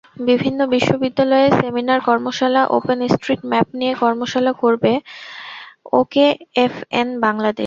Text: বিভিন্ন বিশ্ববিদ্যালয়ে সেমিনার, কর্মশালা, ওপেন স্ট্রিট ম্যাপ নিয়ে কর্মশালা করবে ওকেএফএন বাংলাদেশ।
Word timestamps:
বিভিন্ন 0.21 0.59
বিশ্ববিদ্যালয়ে 0.73 1.47
সেমিনার, 1.59 1.99
কর্মশালা, 2.01 2.61
ওপেন 2.77 2.99
স্ট্রিট 3.13 3.41
ম্যাপ 3.51 3.67
নিয়ে 3.79 3.93
কর্মশালা 4.03 4.51
করবে 4.63 4.93
ওকেএফএন 5.99 7.07
বাংলাদেশ। 7.25 7.59